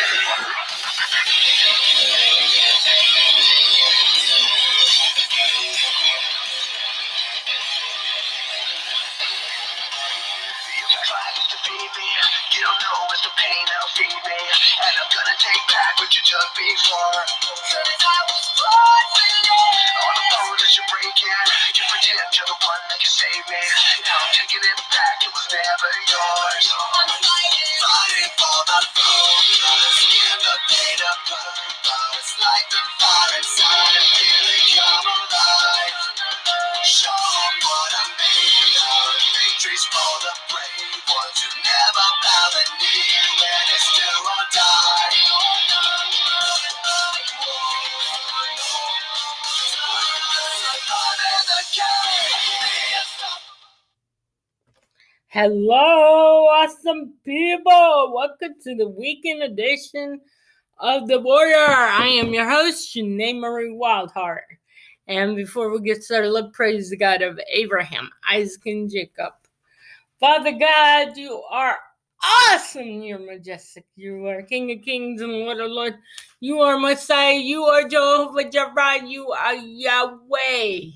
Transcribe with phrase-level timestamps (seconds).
[0.00, 0.06] You
[10.88, 11.04] can't
[11.52, 12.08] to be me,
[12.52, 14.40] you don't know it's the pain that'll feed me.
[14.84, 17.20] And I'm gonna take back what you took before.
[17.52, 20.39] Cause I was born for this.
[20.70, 21.34] That you're breaking,
[21.74, 23.58] you pretend you're the one that can save me.
[24.06, 26.66] Now I'm taking it back, it was never yours.
[26.70, 29.98] I'm fighting, fighting for the focus.
[30.14, 32.30] Give the pain a purpose.
[32.38, 35.98] Like the fire inside and feel it come alive.
[36.86, 39.10] Show 'em what I'm made of.
[39.34, 40.09] Victories for
[55.32, 58.12] Hello, awesome people.
[58.12, 60.20] Welcome to the weekend edition
[60.80, 61.54] of The Warrior.
[61.56, 64.40] I am your host, Janae Marie Wildheart.
[65.06, 69.34] And before we get started, let's praise the God of Abraham, Isaac, and Jacob.
[70.18, 71.78] Father God, you are
[72.24, 73.00] awesome.
[73.00, 73.84] You're majestic.
[73.94, 75.96] You are King of Kings and Lord of Lords.
[76.40, 77.34] You are Messiah.
[77.36, 79.06] You are Jehovah Jireh.
[79.06, 80.90] You are Yahweh.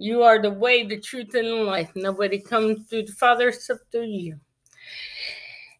[0.00, 1.90] You are the way, the truth, and the life.
[1.94, 4.40] Nobody comes to the Father except through you.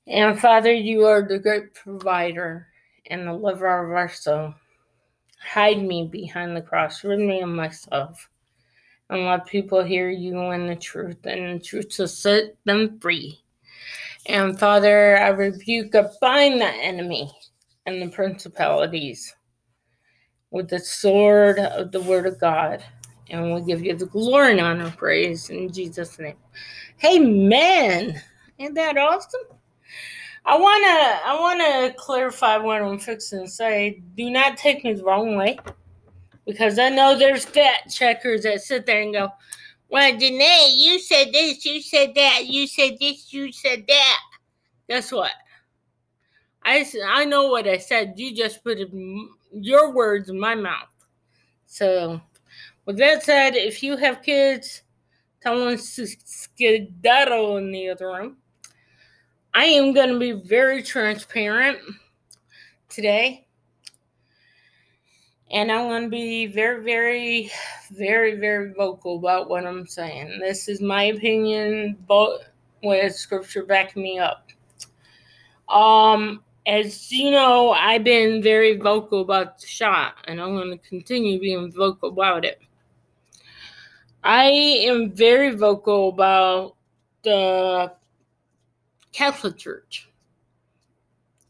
[0.06, 2.66] And Father, you are the great provider
[3.06, 4.52] and the lover of our soul.
[5.42, 8.28] Hide me behind the cross, rid me of myself,
[9.08, 13.40] and let people hear you and the truth, and the truth to set them free.
[14.26, 17.32] And Father, I rebuke and bind the enemy
[17.86, 19.34] and the principalities
[20.50, 22.84] with the sword of the Word of God.
[23.30, 26.36] And we give you the glory and honor praise in Jesus' name.
[27.04, 28.20] Amen.
[28.58, 29.40] Isn't that awesome?
[30.44, 34.02] I wanna I wanna clarify what I'm fixing to say.
[34.16, 35.58] Do not take me the wrong way.
[36.46, 39.30] Because I know there's fact checkers that sit there and go,
[39.88, 44.18] Well, Janae, you said this, you said that, you said this, you said that.
[44.88, 45.32] Guess what?
[46.62, 48.14] I, I know what I said.
[48.16, 48.78] You just put
[49.52, 50.88] your words in my mouth.
[51.66, 52.20] So,
[52.90, 54.82] with that said, if you have kids,
[55.40, 58.36] tell them to skedaddle in the other room.
[59.54, 61.78] I am going to be very transparent
[62.88, 63.46] today.
[65.52, 67.52] And I'm going to be very, very,
[67.92, 70.40] very, very vocal about what I'm saying.
[70.40, 72.52] This is my opinion, but
[72.82, 74.48] with scripture backing me up.
[75.68, 80.88] Um, as you know, I've been very vocal about the shot, and I'm going to
[80.88, 82.60] continue being vocal about it.
[84.22, 86.76] I am very vocal about
[87.22, 87.92] the
[89.12, 90.08] Catholic Church.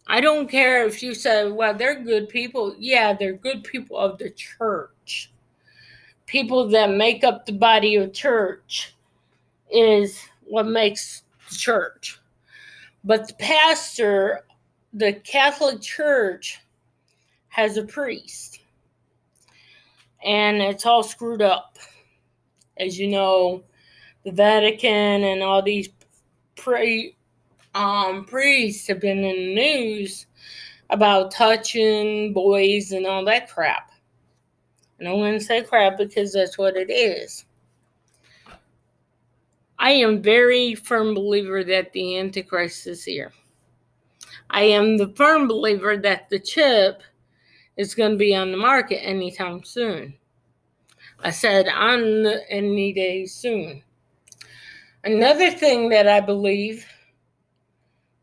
[0.07, 2.75] I don't care if you say, well, they're good people.
[2.79, 5.33] Yeah, they're good people of the church.
[6.27, 8.95] People that make up the body of church
[9.73, 12.21] is what makes the church.
[13.05, 14.45] But the pastor,
[14.93, 16.61] the Catholic Church,
[17.49, 18.61] has a priest.
[20.25, 21.79] And it's all screwed up.
[22.81, 23.63] As you know,
[24.25, 25.91] the Vatican and all these
[26.57, 27.15] pre
[27.75, 30.27] um, priests have been in the news
[30.89, 33.93] about touching boys and all that crap.
[34.99, 37.45] And I wouldn't say crap because that's what it is.
[39.79, 43.33] I am very firm believer that the Antichrist is here.
[44.51, 47.03] I am the firm believer that the chip
[47.77, 50.15] is going to be on the market anytime soon.
[51.23, 53.83] I said on any day soon.
[55.05, 56.87] Another thing that I believe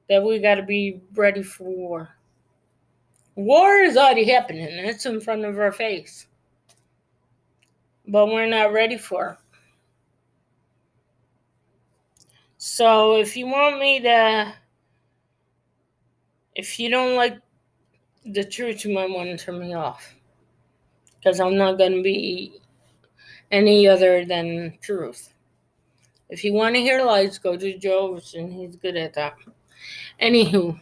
[0.09, 2.09] that we got to be ready for war.
[3.35, 4.67] War is already happening.
[4.67, 6.25] It's in front of our face.
[8.07, 9.38] But we're not ready for it.
[12.57, 14.53] So if you want me to,
[16.55, 17.38] if you don't like
[18.25, 20.15] the truth, you might want to turn me off.
[21.17, 22.59] Because I'm not going to be
[23.51, 25.33] any other than truth.
[26.29, 29.35] If you want to hear lies, go to Joe's, and he's good at that.
[30.21, 30.77] Anywho,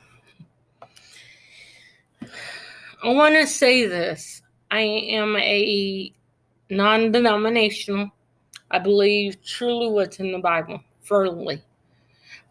[3.03, 4.41] I want to say this.
[4.71, 6.11] I am a
[6.69, 8.09] non denominational.
[8.71, 11.61] I believe truly what's in the Bible, firmly.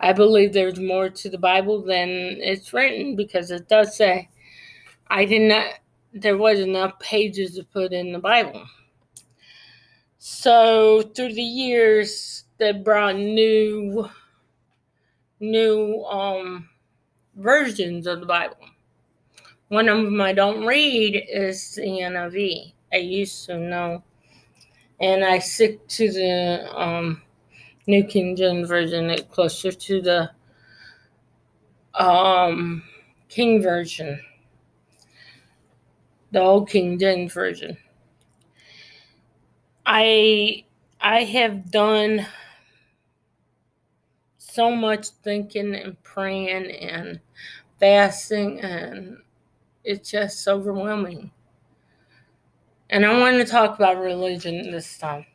[0.00, 4.28] I believe there's more to the Bible than it's written because it does say,
[5.08, 5.66] I did not,
[6.12, 8.64] there was enough pages to put in the Bible.
[10.26, 14.08] So through the years, they brought new
[15.38, 16.66] new um,
[17.36, 18.56] versions of the Bible.
[19.68, 22.72] One of them I don't read is the NIV.
[22.90, 24.02] I used to know,
[24.98, 27.20] and I stick to the um,
[27.86, 29.10] New King James Version.
[29.10, 30.30] It's closer to the
[32.02, 32.82] um,
[33.28, 34.18] King Version,
[36.32, 37.76] the old King James Version.
[39.96, 40.64] I
[41.00, 42.26] I have done
[44.38, 47.20] so much thinking and praying and
[47.80, 49.18] fasting and
[49.84, 51.30] it's just overwhelming.
[52.88, 55.26] And I want to talk about religion this time.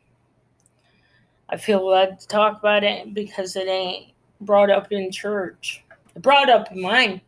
[1.50, 5.84] I feel led to talk about it because it ain't brought up in church.
[6.14, 7.20] It brought up in mine,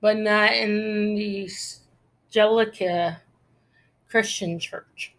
[0.00, 1.50] but not in the
[2.28, 3.22] Angelica
[4.08, 5.11] Christian church.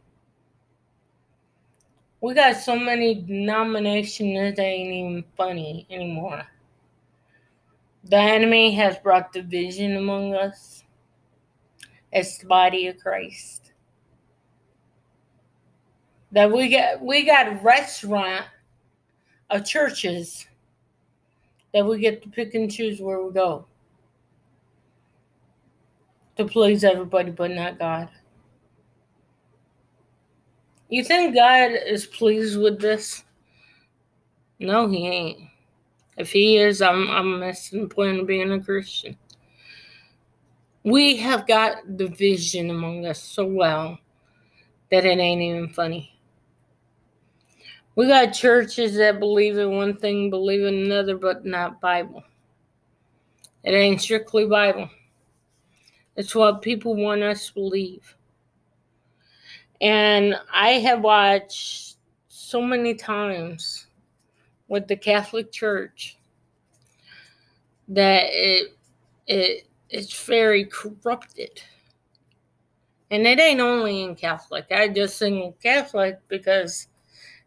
[2.24, 6.48] We got so many denominations that ain't even funny anymore.
[8.06, 10.86] The enemy has brought division among us
[12.14, 13.74] as the body of Christ.
[16.32, 18.46] That we got we got a restaurant
[19.50, 20.48] of churches
[21.74, 23.66] that we get to pick and choose where we go
[26.38, 28.08] to please everybody but not God.
[30.94, 33.24] You think God is pleased with this?
[34.60, 35.40] No, he ain't.
[36.20, 39.18] If he is, I'm I'm missing the point of being a Christian.
[40.84, 43.98] We have got division among us so well
[44.92, 46.16] that it ain't even funny.
[47.96, 52.24] We got churches that believe in one thing, believe in another, but not Bible.
[53.64, 54.92] It ain't strictly Bible.
[56.16, 58.16] It's what people want us to believe.
[59.84, 61.98] And I have watched
[62.30, 63.88] so many times
[64.70, 66.18] with the Catholic Church
[67.90, 68.78] that it
[69.28, 71.62] it it's very corrupted.
[73.12, 74.68] And it ain't only in Catholic.
[74.72, 76.88] I just sing Catholic because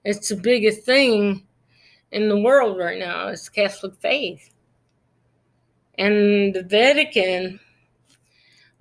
[0.05, 1.43] it's the biggest thing
[2.13, 3.29] in the world right now.
[3.29, 4.51] It's Catholic faith.
[5.97, 7.59] And the Vatican,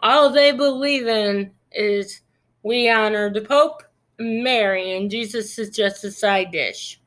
[0.01, 2.21] all they believe in is
[2.65, 3.83] we honor the Pope,
[4.17, 6.99] Mary, and Jesus is just a side dish.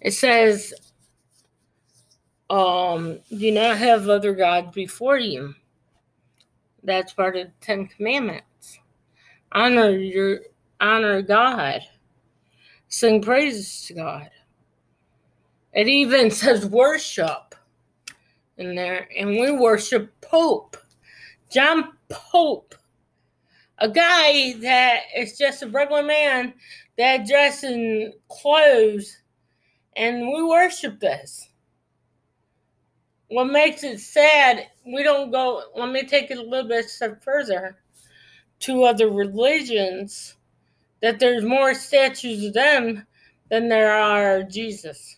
[0.00, 0.74] It says,
[2.50, 5.54] um, do not have other gods before you.
[6.82, 8.80] That's part of the Ten Commandments.
[9.52, 10.40] Honor your
[10.80, 11.82] honor God.
[12.88, 14.30] Sing praises to God.
[15.72, 17.54] It even says worship
[18.56, 20.76] in there, and we worship Pope.
[21.52, 22.74] John Pope,
[23.78, 26.54] a guy that is just a regular man
[26.96, 29.18] that dresses in clothes,
[29.94, 31.48] and we worship this.
[33.28, 37.22] What makes it sad, we don't go, let me take it a little bit step
[37.22, 37.76] further
[38.60, 40.36] to other religions,
[41.02, 43.06] that there's more statues of them
[43.50, 45.17] than there are Jesus.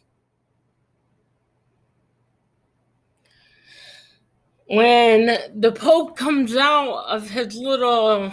[4.71, 8.33] When the Pope comes out of his little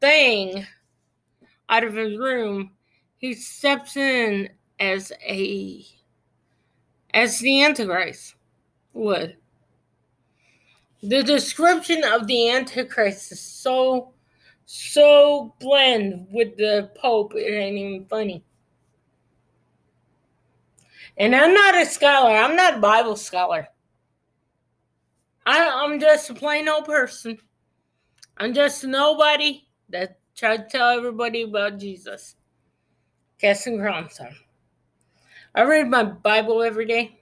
[0.00, 0.66] thing
[1.68, 2.70] out of his room,
[3.18, 4.48] he steps in
[4.78, 5.84] as a
[7.12, 8.36] as the Antichrist
[8.94, 9.36] would.
[11.02, 14.14] The description of the Antichrist is so
[14.64, 18.42] so blend with the Pope, it ain't even funny.
[21.18, 23.68] And I'm not a scholar, I'm not a Bible scholar.
[25.46, 27.38] I, I'm just a plain old person.
[28.36, 32.36] I'm just nobody that tried to tell everybody about Jesus.
[33.38, 34.34] Casting crowns on.
[35.54, 37.20] I read my Bible every day.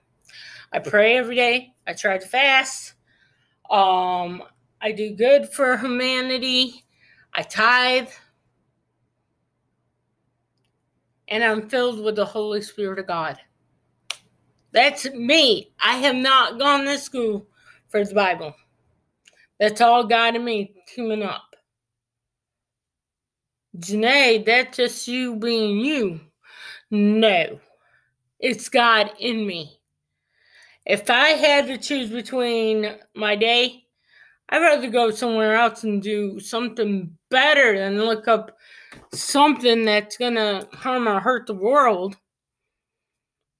[0.72, 1.72] I pray every day.
[1.87, 2.94] I try to fast.
[3.70, 4.42] Um,
[4.80, 6.84] I do good for humanity.
[7.32, 8.08] I tithe.
[11.28, 13.38] And I'm filled with the Holy Spirit of God.
[14.72, 15.72] That's me.
[15.82, 17.46] I have not gone to school
[17.88, 18.54] for the Bible.
[19.59, 21.57] That's all God and me teaming up.
[23.76, 26.21] Janae, that's just you being you.
[26.90, 27.61] No,
[28.40, 29.78] it's God in me.
[30.87, 33.85] If I had to choose between my day,
[34.49, 38.57] I'd rather go somewhere else and do something better than look up
[39.12, 42.16] something that's going to harm or hurt the world.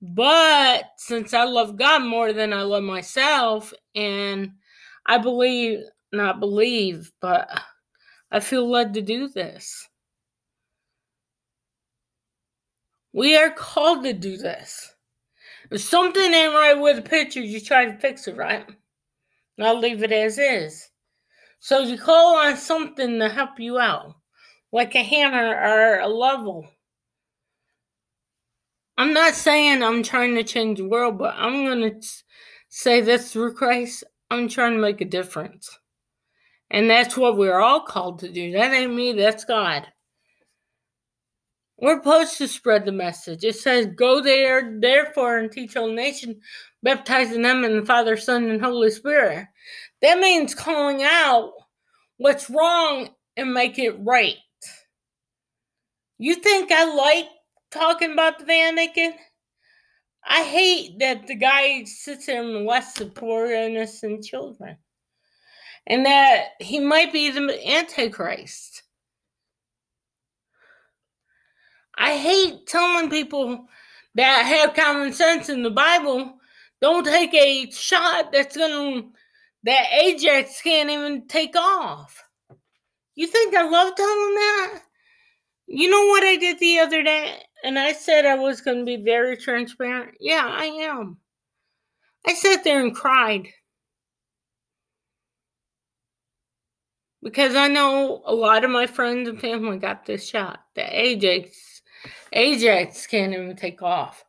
[0.01, 4.53] But since I love God more than I love myself, and
[5.07, 5.81] I believe,
[6.13, 7.49] not believe, but
[8.31, 9.89] I feel led to do this.
[13.13, 14.95] We are called to do this.
[15.71, 18.67] If something ain't right with the picture, you try to fix it, right?
[19.61, 20.89] I'll leave it as is.
[21.59, 24.15] So you call on something to help you out,
[24.71, 26.69] like a hammer or a level.
[28.99, 32.09] I'm not saying I'm trying to change the world, but I'm going to
[32.69, 34.03] say this through Christ.
[34.29, 35.79] I'm trying to make a difference.
[36.69, 38.51] And that's what we're all called to do.
[38.53, 39.87] That ain't me, that's God.
[41.77, 43.45] We're supposed to spread the message.
[43.45, 46.37] It says, Go there, therefore, and teach all nations,
[46.83, 49.47] baptizing them in the Father, Son, and Holy Spirit.
[50.03, 51.53] That means calling out
[52.17, 54.35] what's wrong and make it right.
[56.19, 57.29] You think I like
[57.71, 59.15] talking about the Vatican?
[60.27, 64.77] I hate that the guy sits there and molests poor innocent children.
[65.87, 68.83] And that he might be the Antichrist.
[71.97, 73.67] I hate telling people
[74.15, 76.35] that have common sense in the Bible
[76.81, 79.03] don't take a shot that's gonna
[79.65, 82.23] that Ajax can't even take off.
[83.17, 84.83] You think I love telling that?
[85.67, 87.43] You know what I did the other day?
[87.65, 90.15] And I said I was gonna be very transparent.
[90.21, 91.19] Yeah, I am.
[92.27, 93.49] I sat there and cried.
[97.23, 100.61] Because I know a lot of my friends and family got this shot.
[100.75, 101.83] The Ajax
[102.33, 104.25] Ajax can't even take off.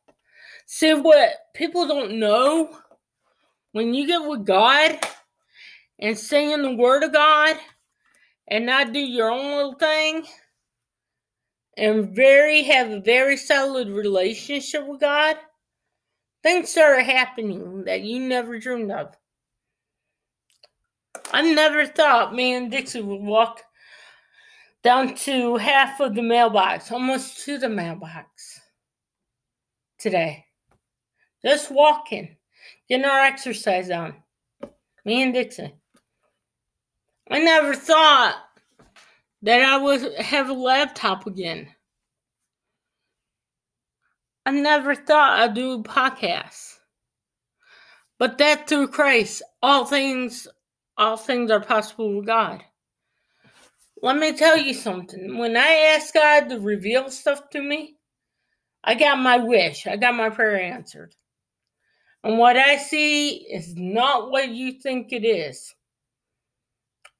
[0.65, 2.77] See what people don't know
[3.74, 5.00] when you get with God
[6.00, 7.57] and singing the word of God
[8.48, 10.25] and not do your own little thing
[11.79, 15.38] and very have a very solid relationship with God,
[16.43, 19.15] things start happening that you never dreamed of.
[21.31, 23.63] I never thought me and Dixie would walk
[24.83, 28.59] down to half of the mailbox, almost to the mailbox
[30.00, 30.45] today.
[31.45, 32.36] Just walking,
[32.89, 34.15] getting our exercise on.
[35.05, 35.74] Me and Dixie.
[37.31, 38.36] I never thought
[39.41, 41.69] that I would have a laptop again.
[44.46, 46.77] I never thought I'd do a podcast.
[48.17, 50.48] But that through Christ, all things
[50.98, 52.62] all things are possible with God.
[54.01, 55.38] Let me tell you something.
[55.38, 57.96] When I asked God to reveal stuff to me,
[58.84, 59.88] I got my wish.
[59.88, 61.15] I got my prayer answered.
[62.24, 65.74] And what I see is not what you think it is.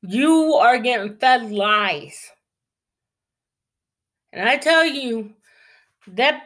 [0.02, 2.32] You are getting fed lies.
[4.32, 5.34] And I tell you,
[6.16, 6.44] that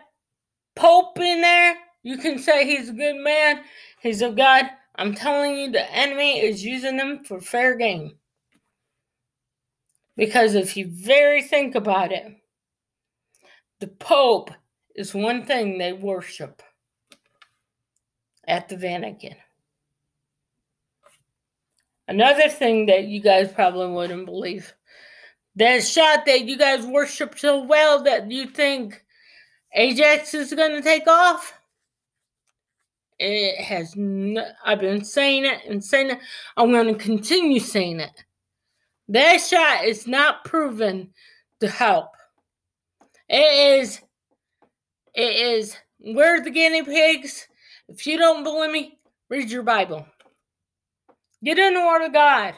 [0.75, 3.61] Pope in there, you can say he's a good man,
[4.01, 4.65] he's of God.
[4.95, 8.17] I'm telling you, the enemy is using him for fair game.
[10.15, 12.25] Because if you very think about it,
[13.79, 14.51] the Pope
[14.95, 16.61] is one thing they worship
[18.47, 19.35] at the Vatican.
[22.13, 24.71] Another thing that you guys probably wouldn't believe
[25.55, 29.03] that shot that you guys worship so well that you think
[29.73, 31.59] Ajax is going to take off.
[33.17, 33.95] It has.
[34.63, 36.19] I've been saying it and saying it.
[36.55, 38.23] I'm going to continue saying it.
[39.07, 41.09] That shot is not proven
[41.61, 42.09] to help.
[43.27, 43.99] It is,
[45.15, 47.47] it is, we're the guinea pigs.
[47.87, 48.99] If you don't believe me,
[49.31, 50.05] read your Bible.
[51.43, 52.55] Get in the Word of God.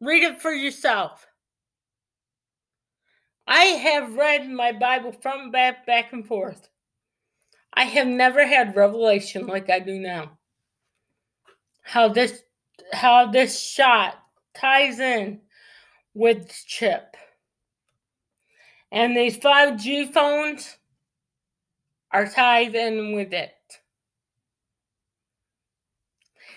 [0.00, 1.26] Read it for yourself.
[3.46, 6.68] I have read my Bible from back, back and forth.
[7.72, 10.38] I have never had revelation like I do now.
[11.82, 12.42] How this
[12.92, 14.16] how this shot
[14.54, 15.40] ties in
[16.14, 17.16] with chip.
[18.90, 20.78] And these 5G phones
[22.12, 23.55] are tied in with it.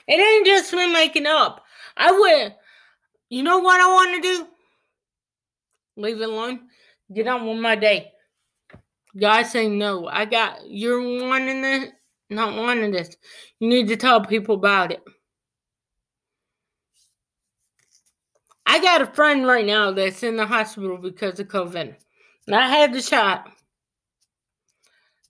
[0.10, 1.64] It ain't just me making up.
[1.96, 2.56] I would,
[3.30, 4.48] you know what I want to do?
[5.98, 6.62] Leave it alone.
[7.14, 8.12] Get on with my day.
[9.16, 10.08] Guys say no.
[10.08, 11.90] I got, you're wanting this,
[12.32, 13.16] not wanting this.
[13.60, 15.04] You need to tell people about it.
[18.66, 21.96] I got a friend right now that's in the hospital because of COVID.
[22.48, 23.48] Not had the shot.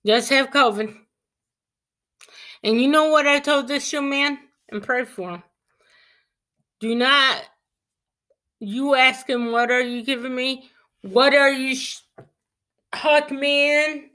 [0.05, 0.95] Just have COVID.
[2.63, 4.39] And you know what I told this young man?
[4.71, 5.43] And pray for him.
[6.79, 7.43] Do not,
[8.59, 10.69] you ask him, what are you giving me?
[11.01, 12.01] What are you sh-
[12.93, 14.09] huck me in?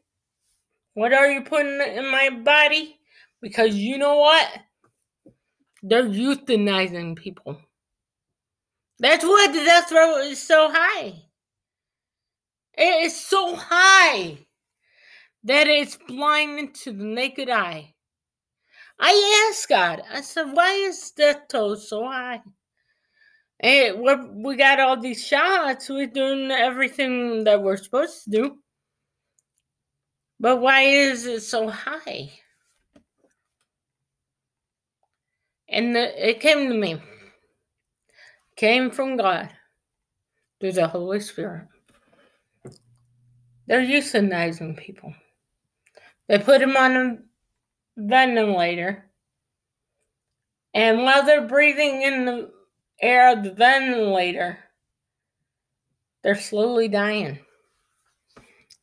[0.94, 2.98] What are you putting in my body?
[3.42, 4.48] Because you know what?
[5.82, 7.58] They're euthanizing people.
[8.98, 11.14] That's why the death rate is so high.
[12.76, 14.38] It is so high
[15.44, 17.93] that it's blinding to the naked eye.
[18.98, 22.40] I asked God, I said, why is death toll so high?
[23.60, 28.58] And we we got all these shots, we're doing everything that we're supposed to do.
[30.40, 32.30] But why is it so high?
[35.68, 37.00] And the, it came to me.
[38.56, 39.50] Came from God
[40.60, 41.66] through the Holy Spirit.
[43.66, 45.14] They're euthanizing people.
[46.28, 47.18] They put them on a
[47.96, 49.04] ventilator.
[50.74, 52.50] And while they're breathing in the
[53.00, 54.58] air of the ventilator,
[56.22, 57.38] they're slowly dying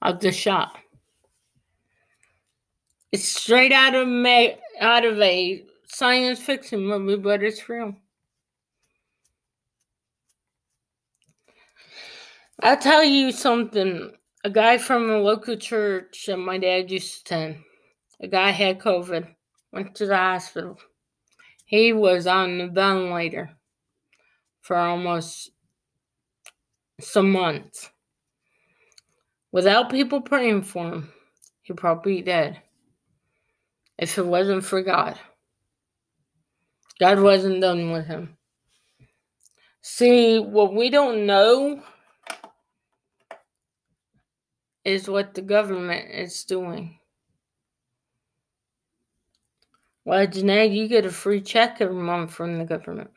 [0.01, 0.77] of the shot.
[3.11, 7.95] It's straight out of ma- out of a science fiction movie, but it's real.
[12.63, 14.11] I'll tell you something.
[14.43, 17.63] A guy from a local church that my dad used to attend,
[18.21, 19.27] a guy had COVID,
[19.73, 20.77] went to the hospital.
[21.65, 23.49] He was on the ventilator
[24.61, 25.51] for almost
[26.99, 27.89] some months.
[29.51, 31.13] Without people praying for him,
[31.63, 32.61] he'd probably be dead
[33.97, 35.17] if it wasn't for God.
[36.99, 38.37] God wasn't done with him.
[39.81, 41.81] See, what we don't know
[44.85, 46.99] is what the government is doing.
[50.03, 53.11] Well, Janae, you get a free check every month from the government.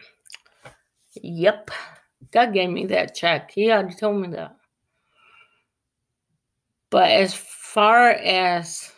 [1.22, 1.70] Yep.
[2.30, 3.50] God gave me that check.
[3.50, 4.56] He already told me that.
[6.90, 8.92] But as far as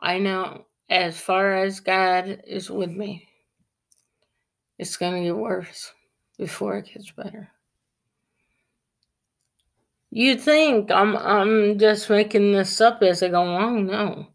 [0.00, 3.28] I know, as far as God is with me,
[4.78, 5.92] it's going to get worse
[6.38, 7.48] before it gets better.
[10.10, 13.86] You think I'm I'm just making this up as I go along?
[13.86, 14.26] No.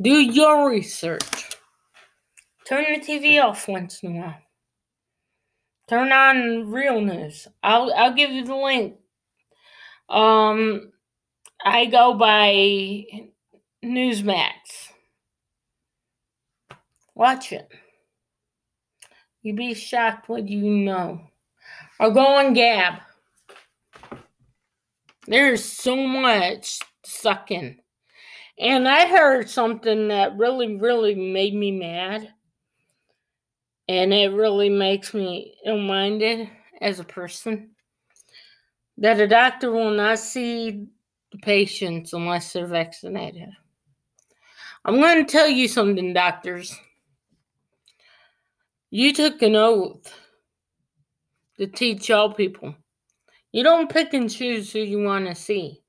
[0.00, 1.56] Do your research.
[2.66, 4.38] Turn the TV off once in a while.
[5.88, 7.46] Turn on real news.
[7.62, 8.96] I'll I'll give you the link.
[10.08, 10.92] Um
[11.64, 13.04] I go by
[13.84, 14.50] Newsmax.
[17.14, 17.68] Watch it.
[19.42, 21.20] You'd be shocked what you know.
[22.00, 22.94] Or go on Gab.
[25.26, 27.78] There's so much sucking.
[28.58, 32.32] And I heard something that really, really made me mad.
[33.88, 36.48] And it really makes me ill minded
[36.80, 37.70] as a person.
[38.98, 40.86] That a doctor will not see
[41.32, 43.48] the patients unless they're vaccinated.
[44.84, 46.78] I'm going to tell you something, doctors.
[48.90, 50.12] You took an oath
[51.58, 52.74] to teach all people.
[53.50, 55.83] You don't pick and choose who you want to see.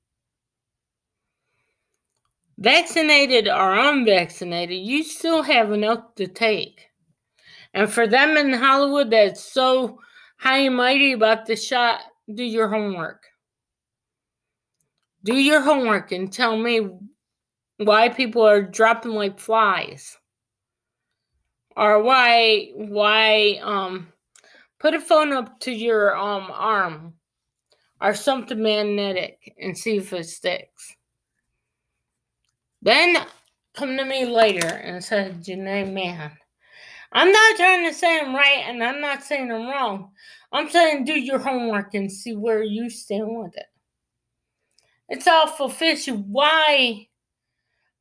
[2.57, 6.89] Vaccinated or unvaccinated, you still have an oath to take.
[7.73, 9.99] And for them in Hollywood that's so
[10.37, 11.99] high and mighty about the shot,
[12.33, 13.23] do your homework.
[15.23, 16.87] Do your homework and tell me
[17.77, 20.17] why people are dropping like flies.
[21.75, 24.13] Or why why um
[24.79, 27.15] put a phone up to your um arm
[27.99, 30.95] or something magnetic and see if it sticks.
[32.85, 33.17] Then
[33.73, 36.31] come to me later and say, Janae, man,
[37.11, 40.11] I'm not trying to say I'm right and I'm not saying I'm wrong.
[40.51, 43.65] I'm saying do your homework and see where you stand with it.
[45.09, 47.07] It's awful fishy why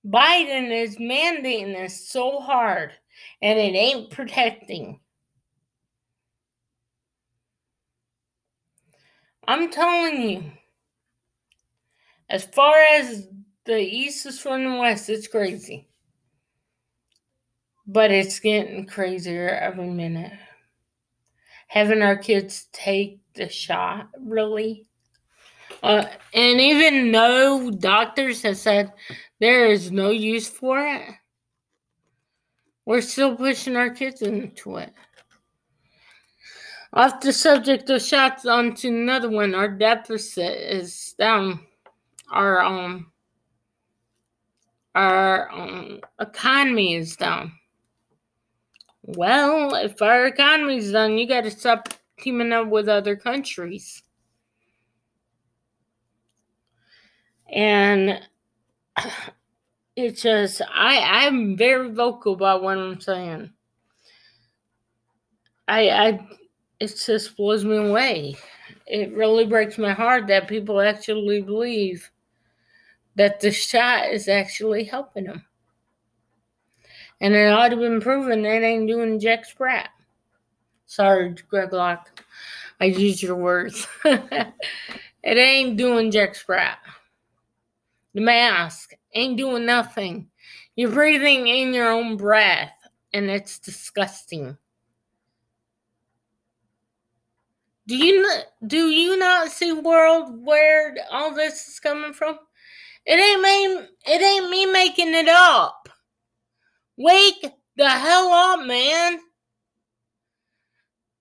[0.07, 2.93] Biden is mandating this so hard
[3.41, 5.01] and it ain't protecting.
[9.49, 10.45] I'm telling you,
[12.29, 13.29] as far as
[13.67, 15.89] the East is from the West, it's crazy.
[17.87, 20.33] But it's getting crazier every minute.
[21.69, 24.87] Having our kids take the shot, really.
[25.83, 28.93] Uh, and even though doctors have said
[29.41, 31.03] there is no use for it,
[32.87, 34.93] we're still pushing our kids into it.
[36.93, 39.55] Off the subject of shots, on to another one.
[39.55, 41.61] Our deficit is down.
[42.31, 43.11] Our um,
[44.95, 47.53] our um, economy is down.
[49.03, 54.03] Well, if our economy is down, you got to stop teaming up with other countries.
[57.53, 58.21] And
[59.97, 63.51] it's just I I'm very vocal about what I'm saying.
[65.69, 66.29] I I
[66.81, 68.37] it just blows me away.
[68.87, 72.11] It really breaks my heart that people actually believe
[73.17, 75.45] that the shot is actually helping him.
[77.21, 79.91] And it ought to been proven that ain't doing Jack Sprat.
[80.87, 82.25] Sorry, Greg Locke.
[82.81, 83.87] I used your words.
[84.05, 84.53] it
[85.25, 86.79] ain't doing Jack Sprat.
[88.15, 90.29] The mask ain't doing nothing.
[90.77, 92.75] You're breathing in your own breath,
[93.13, 94.57] and it's disgusting.
[97.87, 102.39] Do you not, do you not see world where all this is coming from?
[103.07, 103.89] It ain't me.
[104.07, 105.89] It ain't me making it up.
[106.97, 109.19] Wake the hell up, man.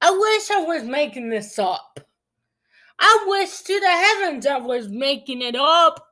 [0.01, 1.99] I wish I was making this up.
[2.99, 6.05] I wish to the heavens I was making it up.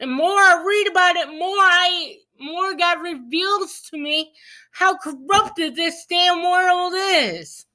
[0.00, 4.32] And more I read about it, more I more God reveals to me
[4.72, 7.66] how corrupted this damn world is.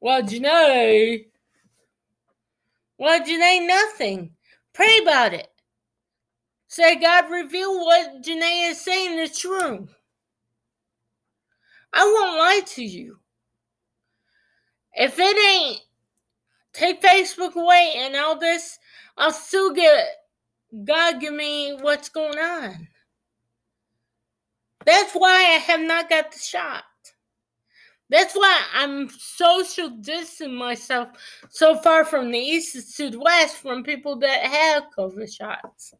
[0.00, 1.26] Well, Janae.
[2.98, 4.32] Well, Janae, nothing.
[4.74, 5.48] Pray about it.
[6.74, 9.86] Say, God, reveal what Janae is saying is true.
[11.92, 13.20] I won't lie to you.
[14.92, 15.82] If it ain't
[16.72, 18.76] take Facebook away and all this,
[19.16, 20.04] I'll still get
[20.84, 22.88] God give me what's going on.
[24.84, 26.82] That's why I have not got the shot.
[28.10, 31.10] That's why I'm social distancing myself
[31.50, 35.94] so far from the east to the west from people that have COVID shots.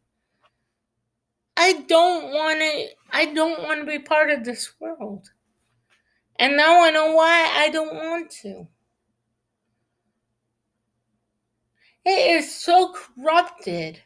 [1.57, 2.87] I don't want to.
[3.11, 5.31] I don't want to be part of this world,
[6.37, 8.67] and now I know why I don't want to.
[12.03, 14.01] It is so corrupted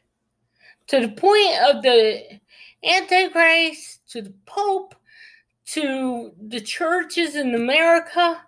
[0.88, 2.40] to the point of the
[2.84, 4.96] Antichrist, to the Pope,
[5.74, 8.42] to the churches in America.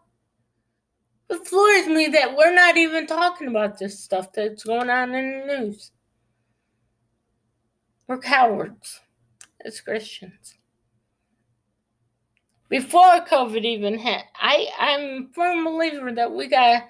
[1.30, 5.48] It floors me that we're not even talking about this stuff that's going on in
[5.48, 5.92] the news.
[8.12, 9.00] We're cowards
[9.64, 10.58] as Christians.
[12.68, 16.90] Before COVID even hit, I, I'm a firm believer that we got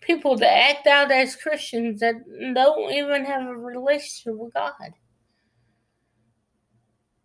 [0.00, 2.14] people that act out as Christians that
[2.54, 4.92] don't even have a relationship with God.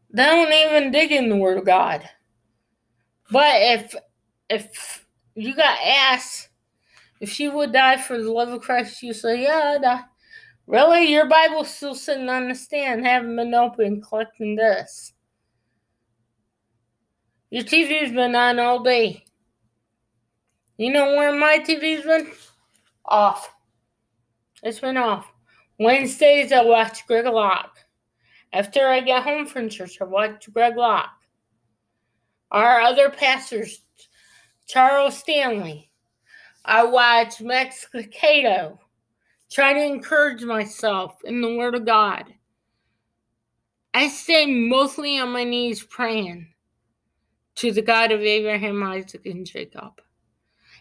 [0.10, 2.02] They don't even dig in the Word of God.
[3.30, 3.96] But if
[4.50, 5.06] if
[5.36, 6.50] you got asked
[7.20, 10.02] if she would die for the love of Christ, you say, Yeah, I'd die.
[10.68, 11.12] Really?
[11.12, 15.14] Your Bible's still sitting on the stand, haven't been open, collecting this.
[17.52, 19.24] Your TV's been on all day.
[20.78, 22.32] You know where my TV's been?
[23.06, 23.54] Off.
[24.64, 25.32] It's been off.
[25.80, 27.78] Wednesdays, I watch Greg Locke.
[28.52, 31.22] After I get home from church, I watch Greg Locke.
[32.52, 33.82] Our other pastors,
[34.68, 35.92] Charles Stanley.
[36.64, 38.80] I watch Max Lucado.
[39.56, 42.26] Try to encourage myself in the Word of God.
[43.94, 46.50] I stay mostly on my knees praying
[47.56, 50.02] to the God of Abraham, Isaac, and Jacob.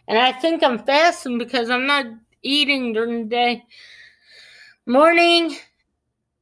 [0.08, 2.06] And I think I'm fasting because I'm not
[2.42, 3.62] eating during the day.
[4.86, 5.54] Morning,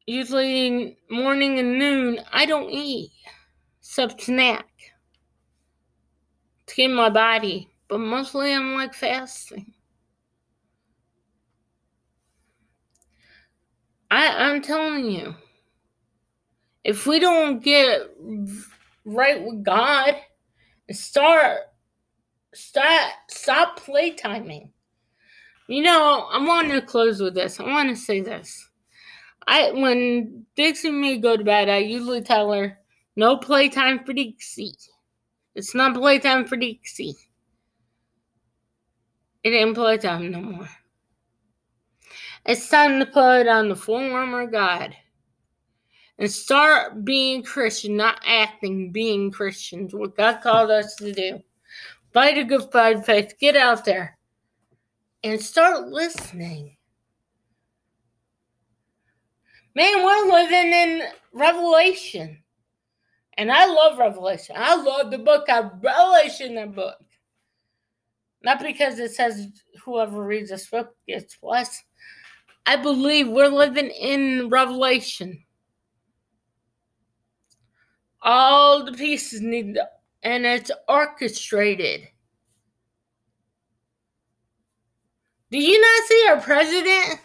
[0.06, 3.12] usually morning and noon, I don't eat
[3.82, 4.70] except snack
[6.64, 7.68] to get my body.
[7.88, 9.74] But mostly I'm like fasting.
[14.12, 15.34] I, I'm telling you,
[16.84, 18.10] if we don't get
[19.06, 20.16] right with God
[20.90, 21.60] start
[22.52, 24.70] start stop play timing.
[25.66, 27.58] You know, I want to close with this.
[27.58, 28.68] I want to say this.
[29.46, 32.76] I when Dixie and me go to bed, I usually tell her
[33.16, 34.76] no playtime for Dixie.
[35.54, 37.16] It's not playtime for Dixie.
[39.42, 40.68] It ain't playtime no more.
[42.44, 44.96] It's time to put on the armor of God
[46.18, 51.40] and start being Christian, not acting, being Christians, what God called us to do.
[52.12, 53.34] Fight a good fight of faith.
[53.38, 54.18] Get out there
[55.24, 56.76] and start listening.
[59.74, 61.02] Man, we're living in
[61.32, 62.42] Revelation.
[63.38, 64.56] And I love Revelation.
[64.58, 66.98] I love the book of Revelation, the book.
[68.42, 69.48] Not because it says
[69.82, 71.82] whoever reads this book gets blessed.
[72.66, 75.44] I believe we're living in Revelation.
[78.22, 79.88] All the pieces need, to,
[80.22, 82.08] and it's orchestrated.
[85.50, 87.20] Do you not see our president?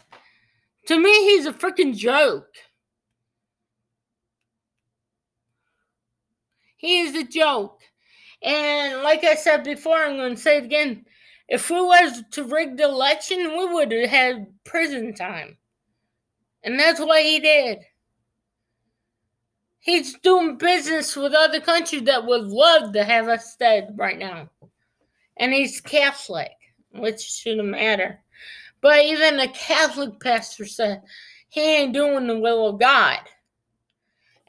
[0.88, 2.50] To me, he's a freaking joke.
[6.78, 7.82] He is a joke.
[8.42, 11.06] And like I said before, I'm going to say it again.
[11.48, 15.58] If we was to rig the election, we would have had prison time.
[16.64, 17.80] And that's what he did.
[19.80, 24.50] He's doing business with other countries that would love to have us dead right now.
[25.38, 26.52] And he's Catholic,
[26.92, 28.20] which shouldn't matter.
[28.82, 31.04] But even a Catholic pastor said
[31.48, 33.20] he ain't doing the will of God.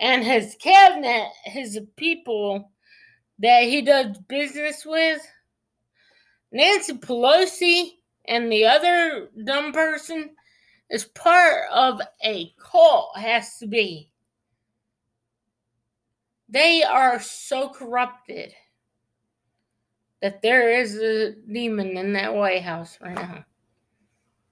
[0.00, 2.72] And his cabinet, his people
[3.38, 5.20] that he does business with,
[6.52, 7.90] Nancy Pelosi
[8.26, 10.30] and the other dumb person
[10.90, 14.11] is part of a cult, has to be.
[16.48, 18.54] They are so corrupted
[20.22, 23.44] that there is a demon in that White House right now.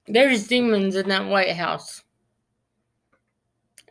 [0.06, 2.02] There's demons in that White House.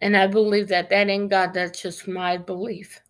[0.01, 3.01] And I believe that that ain't God, that's just my belief.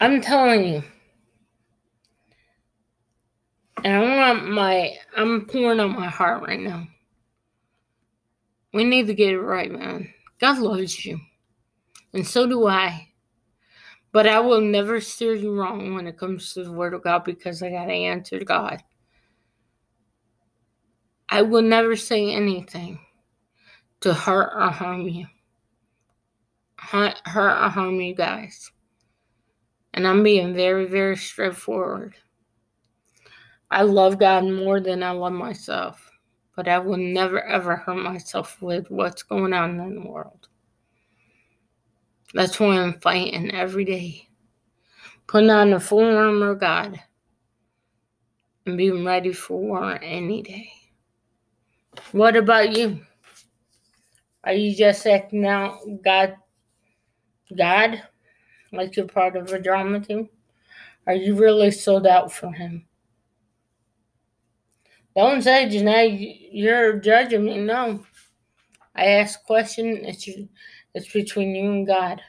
[0.00, 0.82] I'm telling you.
[3.86, 6.88] And I want my, I'm pouring on my heart right now.
[8.74, 10.12] We need to get it right, man.
[10.40, 11.20] God loves you.
[12.12, 13.10] And so do I.
[14.10, 17.22] But I will never steer you wrong when it comes to the Word of God
[17.22, 18.82] because I got to answer to God.
[21.28, 22.98] I will never say anything
[24.00, 25.26] to hurt or harm you.
[26.74, 28.68] Hurt or harm you guys.
[29.94, 32.16] And I'm being very, very straightforward.
[33.70, 36.10] I love God more than I love myself,
[36.54, 40.48] but I will never ever hurt myself with what's going on in the world.
[42.34, 44.28] That's why I'm fighting every day,
[45.26, 47.00] putting on the full armor of God
[48.66, 50.70] and being ready for war any day.
[52.12, 53.00] What about you?
[54.44, 56.36] Are you just acting out God?
[57.56, 58.02] God?
[58.72, 60.28] like you're part of a drama team?
[61.06, 62.84] Are you really sold out for him?
[65.16, 67.58] Don't say, Janae, you're judging me.
[67.58, 68.04] No.
[68.94, 70.04] I ask question.
[70.04, 70.28] It's,
[70.94, 72.20] it's between you and God.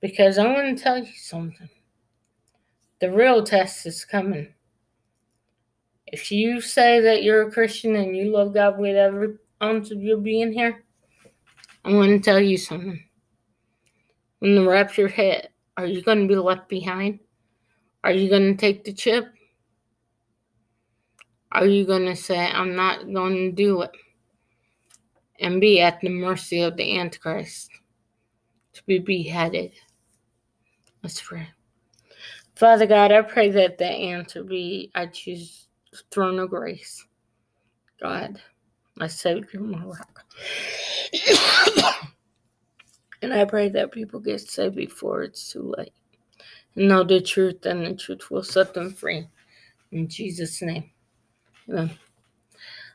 [0.00, 1.68] Because I want to tell you something.
[3.00, 4.48] The real test is coming.
[6.06, 10.02] If you say that you're a Christian and you love God with every ounce of
[10.02, 10.84] your being here,
[11.84, 13.02] I want to tell you something
[14.44, 17.18] when the rapture hit, are you going to be left behind?
[18.04, 19.33] Are you going to take the chip?
[21.54, 23.92] Are you going to say, I'm not going to do it?
[25.40, 27.70] And be at the mercy of the Antichrist
[28.72, 29.72] to be beheaded?
[31.02, 31.48] Let's pray.
[32.56, 35.68] Father God, I pray that the answer be I choose
[36.10, 37.04] throne of grace.
[38.00, 38.40] God,
[38.96, 40.24] my Savior, my rock.
[43.24, 45.94] And I pray that people get saved before it's too late.
[46.76, 49.26] And know the truth, and the truth will set them free.
[49.92, 50.90] In Jesus' name.
[51.68, 51.90] Amen.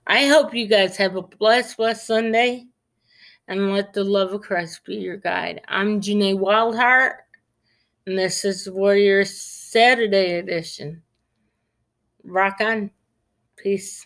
[0.08, 2.66] I hope you guys have a blessed, blessed Sunday.
[3.48, 5.62] And let the love of Christ be your guide.
[5.68, 7.16] I'm Janae Wildheart.
[8.06, 11.02] And this is Warrior Saturday edition.
[12.24, 12.92] Rock on.
[13.58, 14.06] Peace.